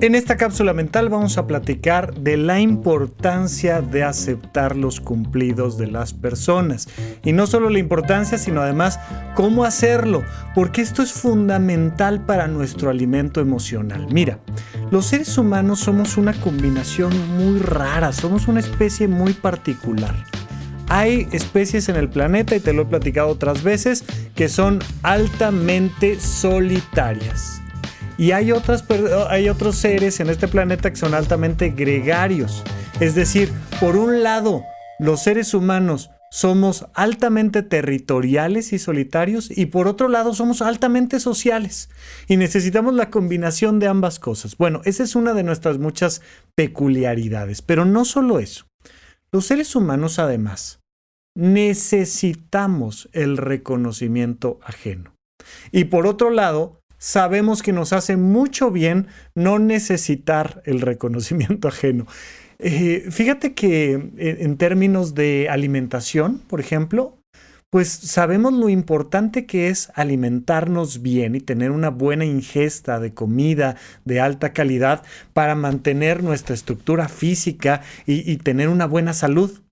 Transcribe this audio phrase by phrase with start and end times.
[0.00, 5.86] En esta cápsula mental vamos a platicar de la importancia de aceptar los cumplidos de
[5.86, 6.88] las personas.
[7.24, 8.98] Y no solo la importancia, sino además
[9.34, 10.22] cómo hacerlo,
[10.54, 14.06] porque esto es fundamental para nuestro alimento emocional.
[14.10, 14.40] Mira,
[14.90, 20.14] los seres humanos somos una combinación muy rara, somos una especie muy particular.
[20.88, 24.04] Hay especies en el planeta, y te lo he platicado otras veces,
[24.34, 27.63] que son altamente solitarias.
[28.16, 28.84] Y hay, otras,
[29.28, 32.62] hay otros seres en este planeta que son altamente gregarios.
[33.00, 34.62] Es decir, por un lado,
[34.98, 41.90] los seres humanos somos altamente territoriales y solitarios y por otro lado somos altamente sociales
[42.26, 44.56] y necesitamos la combinación de ambas cosas.
[44.56, 46.22] Bueno, esa es una de nuestras muchas
[46.56, 48.66] peculiaridades, pero no solo eso.
[49.30, 50.80] Los seres humanos además
[51.36, 55.14] necesitamos el reconocimiento ajeno.
[55.70, 62.06] Y por otro lado, sabemos que nos hace mucho bien no necesitar el reconocimiento ajeno.
[62.58, 67.18] Eh, fíjate que eh, en términos de alimentación, por ejemplo,
[67.68, 73.76] pues sabemos lo importante que es alimentarnos bien y tener una buena ingesta de comida
[74.06, 75.02] de alta calidad
[75.34, 79.63] para mantener nuestra estructura física y tener una buena salud.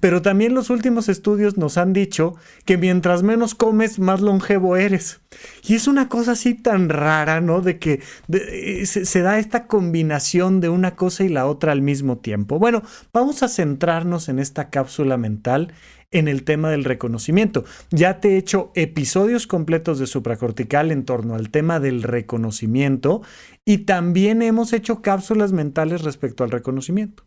[0.00, 2.34] Pero también los últimos estudios nos han dicho
[2.64, 5.20] que mientras menos comes, más longevo eres.
[5.64, 7.60] Y es una cosa así tan rara, ¿no?
[7.60, 8.00] De que
[8.32, 12.58] eh, se, da esta combinación de una cosa y la otra al mismo tiempo.
[12.58, 12.82] Bueno,
[13.12, 15.72] vamos a centrarnos en esta cápsula mental
[16.12, 17.64] en el tema del reconocimiento.
[17.90, 23.22] Ya te he hecho episodios completos de supracortical en torno al tema del reconocimiento
[23.64, 27.25] y también hemos hecho cápsulas mentales respecto al reconocimiento.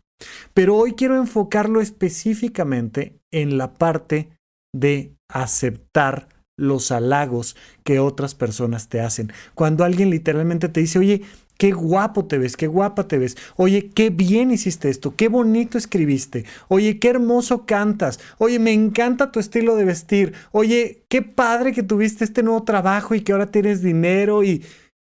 [0.54, 4.30] Pero hoy quiero enfocarlo específicamente en la parte
[4.74, 9.32] de aceptar los halagos que otras personas te hacen.
[9.54, 11.22] Cuando alguien literalmente te dice, oye,
[11.60, 15.76] qué guapo te ves, qué guapa te ves, oye, qué bien hiciste esto, qué bonito
[15.76, 21.72] escribiste, oye, qué hermoso cantas, oye, me encanta tu estilo de vestir, oye, qué padre
[21.72, 24.64] que tuviste este nuevo trabajo y que ahora tienes dinero y,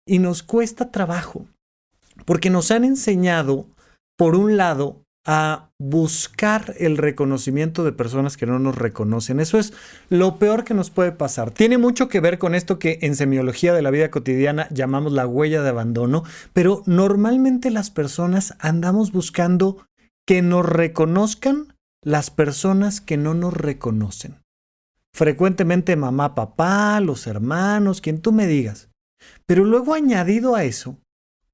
[0.08, 1.48] y nos cuesta trabajo,
[2.26, 3.66] porque nos han enseñado,
[4.16, 9.40] por un lado, a buscar el reconocimiento de personas que no nos reconocen.
[9.40, 9.74] Eso es
[10.10, 11.52] lo peor que nos puede pasar.
[11.52, 15.26] Tiene mucho que ver con esto que en semiología de la vida cotidiana llamamos la
[15.26, 19.86] huella de abandono, pero normalmente las personas andamos buscando
[20.28, 21.74] que nos reconozcan
[22.04, 24.42] las personas que no nos reconocen.
[25.16, 28.90] Frecuentemente mamá, papá, los hermanos, quien tú me digas.
[29.46, 30.98] Pero luego añadido a eso,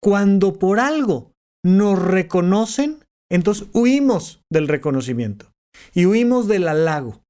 [0.02, 5.52] cuando por algo nos reconocen, entonces huimos del reconocimiento
[5.94, 7.22] y huimos del halago.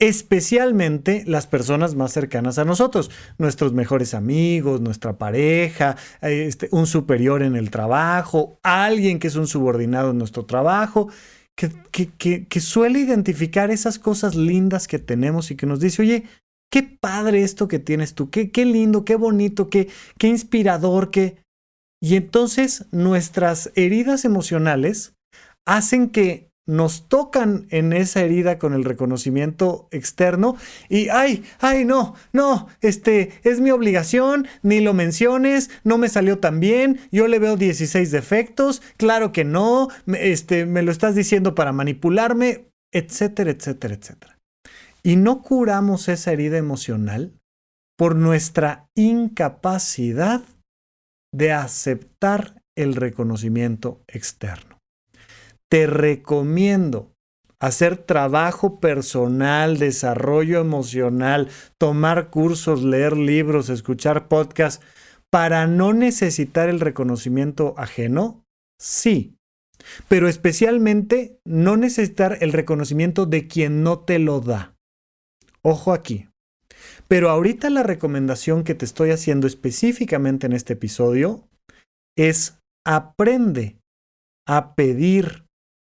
[0.00, 7.44] Especialmente las personas más cercanas a nosotros, nuestros mejores amigos, nuestra pareja, este, un superior
[7.44, 11.10] en el trabajo, alguien que es un subordinado en nuestro trabajo,
[11.54, 16.24] que, suele identificar esas cosas lindas que tenemos y que nos dice, oye,
[16.72, 21.38] qué padre esto que tienes tú, qué, qué lindo, qué bonito, qué, qué inspirador, qué...
[22.02, 25.14] Y entonces nuestras heridas emocionales
[25.66, 30.56] hacen que nos tocan en esa herida con el reconocimiento externo
[30.88, 36.38] y ay, ay, no, no, este es mi obligación, ni lo menciones, no me salió
[36.38, 41.54] tan bien, yo le veo 16 defectos, claro que no, este me lo estás diciendo
[41.54, 44.38] para manipularme, etcétera, etcétera, etcétera.
[45.02, 47.34] Y no curamos esa herida emocional
[47.98, 50.42] por nuestra incapacidad
[51.30, 54.73] de aceptar el reconocimiento externo
[55.74, 57.12] te recomiendo
[57.58, 61.48] hacer trabajo personal, desarrollo emocional,
[61.80, 64.86] tomar cursos, leer libros, escuchar podcasts,
[65.32, 68.44] para no necesitar el reconocimiento ajeno?
[68.80, 69.34] Sí,
[70.06, 74.76] pero especialmente no necesitar el reconocimiento de quien no te lo da.
[75.60, 76.28] Ojo aquí.
[77.08, 81.48] Pero ahorita la recomendación que te estoy haciendo específicamente en este episodio
[82.16, 83.80] es aprende
[84.46, 85.43] a pedir,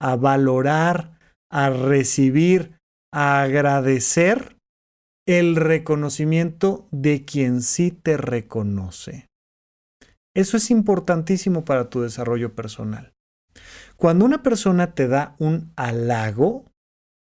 [0.05, 1.19] a valorar,
[1.51, 2.77] a recibir,
[3.11, 4.59] a agradecer
[5.27, 9.29] el reconocimiento de quien sí te reconoce.
[10.37, 13.15] Eso es importantísimo para tu desarrollo personal.
[13.97, 16.67] Cuando una persona te da un halago,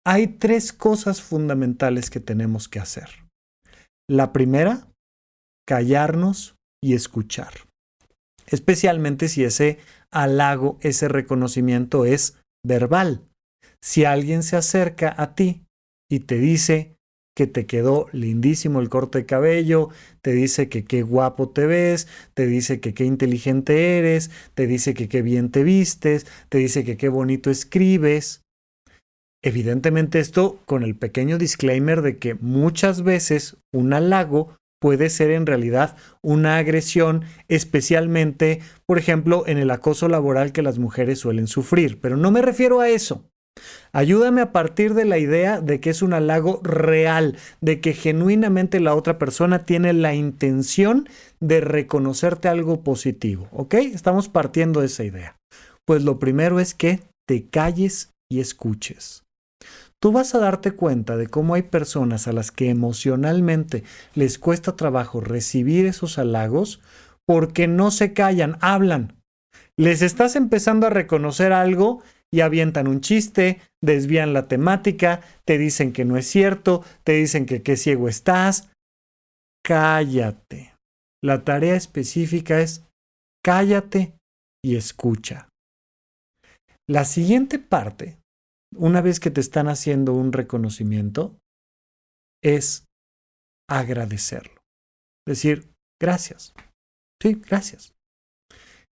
[0.06, 3.10] hay tres cosas fundamentales que tenemos que hacer.
[4.08, 4.88] La primera,
[5.68, 7.54] callarnos y escuchar.
[8.46, 9.80] Especialmente si ese
[10.12, 12.36] halago, ese reconocimiento es
[12.70, 13.28] verbal.
[13.82, 15.66] Si alguien se acerca a ti
[16.10, 16.96] y te dice
[17.36, 19.90] que te quedó lindísimo el corte de cabello,
[20.22, 24.94] te dice que qué guapo te ves, te dice que qué inteligente eres, te dice
[24.94, 28.44] que qué bien te vistes, te dice que qué bonito escribes.
[29.42, 35.46] Evidentemente esto con el pequeño disclaimer de que muchas veces un halago puede ser en
[35.46, 42.00] realidad una agresión, especialmente, por ejemplo, en el acoso laboral que las mujeres suelen sufrir.
[42.02, 43.26] Pero no me refiero a eso.
[43.92, 48.80] Ayúdame a partir de la idea de que es un halago real, de que genuinamente
[48.80, 51.10] la otra persona tiene la intención
[51.40, 53.50] de reconocerte algo positivo.
[53.52, 53.76] ¿Ok?
[53.76, 55.36] Estamos partiendo de esa idea.
[55.86, 59.24] Pues lo primero es que te calles y escuches
[60.00, 63.84] tú vas a darte cuenta de cómo hay personas a las que emocionalmente
[64.16, 66.82] les cuesta trabajo recibir esos halagos
[67.26, 69.22] porque no se callan, hablan.
[69.78, 72.02] Les estás empezando a reconocer algo
[72.32, 77.46] y avientan un chiste, desvían la temática, te dicen que no es cierto, te dicen
[77.46, 78.70] que qué ciego estás.
[79.64, 80.74] Cállate.
[81.24, 82.86] La tarea específica es
[83.44, 84.14] cállate
[84.64, 85.50] y escucha.
[86.88, 88.19] La siguiente parte
[88.76, 91.38] una vez que te están haciendo un reconocimiento,
[92.44, 92.86] es
[93.70, 94.62] agradecerlo.
[95.28, 95.70] Decir,
[96.02, 96.54] gracias.
[97.22, 97.94] Sí, gracias.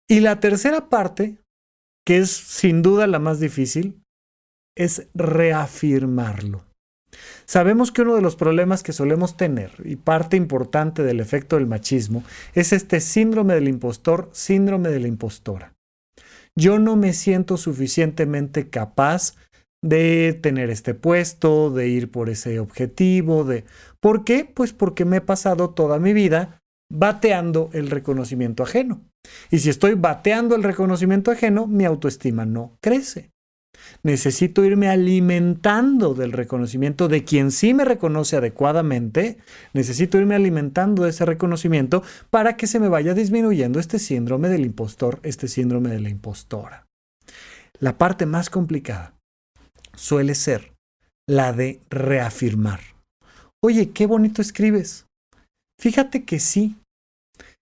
[0.09, 1.39] Y la tercera parte,
[2.07, 4.03] que es sin duda la más difícil,
[4.77, 6.65] es reafirmarlo.
[7.45, 11.67] Sabemos que uno de los problemas que solemos tener, y parte importante del efecto del
[11.67, 12.23] machismo,
[12.55, 15.75] es este síndrome del impostor, síndrome de la impostora.
[16.57, 19.35] Yo no me siento suficientemente capaz
[19.83, 23.65] de tener este puesto, de ir por ese objetivo, de...
[24.01, 24.45] ¿Por qué?
[24.45, 26.61] Pues porque me he pasado toda mi vida
[26.91, 29.03] bateando el reconocimiento ajeno.
[29.51, 33.31] Y si estoy bateando el reconocimiento ajeno, mi autoestima no crece.
[34.03, 39.39] Necesito irme alimentando del reconocimiento de quien sí me reconoce adecuadamente.
[39.73, 44.67] Necesito irme alimentando de ese reconocimiento para que se me vaya disminuyendo este síndrome del
[44.67, 46.87] impostor, este síndrome de la impostora.
[47.79, 49.20] La parte más complicada
[50.01, 50.73] suele ser
[51.29, 52.81] la de reafirmar.
[53.63, 55.07] Oye, qué bonito escribes.
[55.79, 56.77] Fíjate que sí,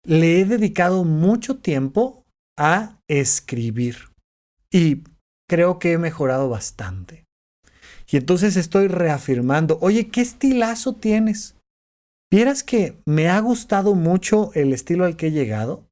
[0.03, 2.23] le he dedicado mucho tiempo
[2.57, 4.09] a escribir
[4.71, 5.03] y
[5.47, 7.25] creo que he mejorado bastante.
[8.09, 11.55] Y entonces estoy reafirmando, oye, ¿qué estilazo tienes?
[12.31, 15.87] ¿Vieras que me ha gustado mucho el estilo al que he llegado?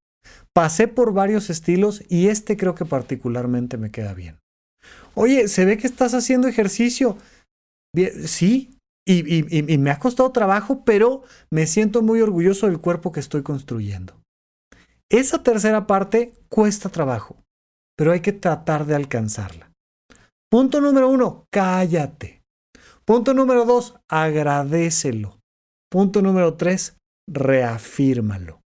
[0.53, 4.42] Pasé por varios estilos y este creo que particularmente me queda bien.
[5.15, 7.17] Oye, se ve que estás haciendo ejercicio.
[8.25, 13.43] Sí, y, me ha costado trabajo, pero me siento muy orgulloso del cuerpo que estoy
[13.43, 14.19] construyendo.
[15.11, 17.37] Esa tercera parte cuesta trabajo,
[17.97, 19.71] pero hay que tratar de alcanzarla.
[20.49, 22.41] Punto número uno, cállate.
[23.05, 25.39] Punto número dos, agradecelo.
[25.91, 26.97] Punto número tres,
[27.29, 28.61] reafírmalo.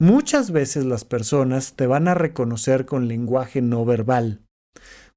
[0.00, 4.40] Muchas veces las personas te van a reconocer con lenguaje no verbal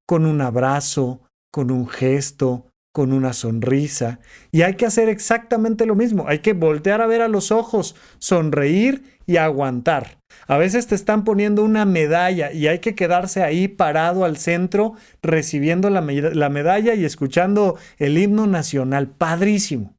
[0.06, 4.20] con un abrazo, con un gesto, con una sonrisa.
[4.52, 6.26] Y hay que hacer exactamente lo mismo.
[6.28, 10.20] Hay que voltear a ver a los ojos, sonreír y aguantar.
[10.48, 14.94] A veces te están poniendo una medalla y hay que quedarse ahí parado al centro
[15.22, 19.10] recibiendo la, la medalla y escuchando el himno nacional.
[19.10, 19.96] Padrísimo.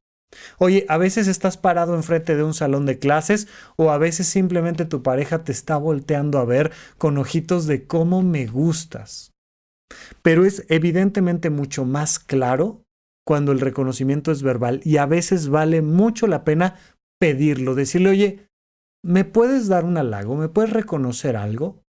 [0.57, 4.85] Oye, a veces estás parado enfrente de un salón de clases o a veces simplemente
[4.85, 9.34] tu pareja te está volteando a ver con ojitos de cómo me gustas.
[10.21, 12.83] Pero es evidentemente mucho más claro
[13.25, 16.75] cuando el reconocimiento es verbal y a veces vale mucho la pena
[17.19, 18.49] pedirlo, decirle, oye,
[19.03, 20.35] ¿me puedes dar un halago?
[20.35, 21.81] ¿Me puedes reconocer algo?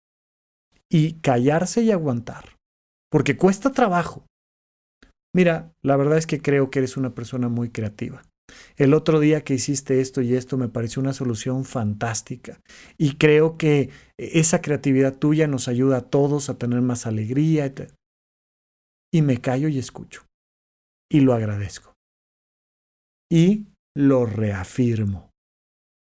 [0.91, 2.57] Y callarse y aguantar,
[3.11, 4.25] porque cuesta trabajo.
[5.35, 8.23] Mira, la verdad es que creo que eres una persona muy creativa
[8.77, 12.61] El otro día que hiciste esto y esto me pareció una solución fantástica.
[12.99, 17.73] Y creo que esa creatividad tuya nos ayuda a todos a tener más alegría.
[19.13, 20.27] Y me callo y escucho.
[21.11, 21.95] Y lo agradezco.
[23.31, 25.31] Y lo reafirmo.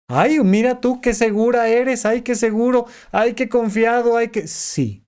[0.09, 4.47] Ay, mira tú qué segura eres, ay, qué seguro, ay, qué confiado, ay, que...
[4.47, 5.04] Sí,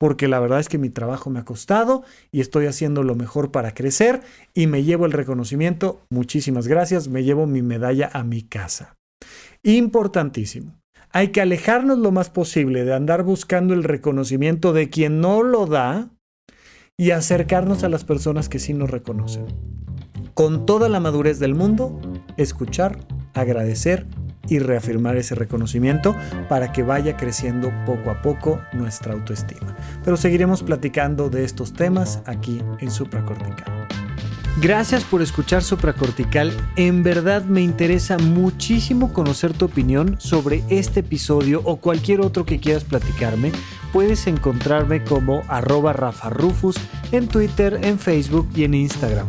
[0.00, 3.50] porque la verdad es que mi trabajo me ha costado y estoy haciendo lo mejor
[3.52, 4.22] para crecer
[4.54, 6.00] y me llevo el reconocimiento.
[6.08, 8.96] Muchísimas gracias, me llevo mi medalla a mi casa.
[9.62, 10.80] Importantísimo.
[11.12, 15.66] Hay que alejarnos lo más posible de andar buscando el reconocimiento de quien no lo
[15.66, 16.08] da
[16.98, 19.44] y acercarnos a las personas que sí nos reconocen.
[20.32, 22.00] Con toda la madurez del mundo,
[22.38, 23.00] escuchar,
[23.34, 24.06] agradecer
[24.50, 26.14] y reafirmar ese reconocimiento
[26.48, 29.74] para que vaya creciendo poco a poco nuestra autoestima.
[30.04, 33.86] Pero seguiremos platicando de estos temas aquí en Supracortical.
[34.60, 36.52] Gracias por escuchar Supracortical.
[36.76, 42.58] En verdad me interesa muchísimo conocer tu opinión sobre este episodio o cualquier otro que
[42.58, 43.52] quieras platicarme.
[43.92, 46.76] Puedes encontrarme como arroba Rafa Rufus
[47.12, 49.28] en Twitter, en Facebook y en Instagram.